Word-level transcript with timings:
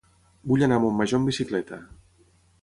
Vull 0.51 0.63
anar 0.67 0.79
a 0.81 0.83
Montmajor 0.85 1.19
amb 1.19 1.29
bicicleta. 1.33 1.81